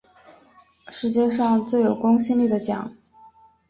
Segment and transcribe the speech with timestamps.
[0.87, 2.91] 世界上最有公信力的奖